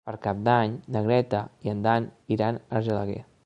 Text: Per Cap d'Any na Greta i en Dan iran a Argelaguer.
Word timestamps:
Per 0.09 0.13
Cap 0.21 0.39
d'Any 0.45 0.71
na 0.95 1.03
Greta 1.09 1.41
i 1.67 1.75
en 1.75 1.85
Dan 1.89 2.09
iran 2.39 2.61
a 2.63 2.69
Argelaguer. 2.81 3.23